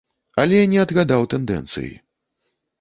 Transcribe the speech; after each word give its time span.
Але 0.43 0.61
не 0.71 0.79
адгадаў 0.85 1.29
тэндэнцыі. 1.35 1.95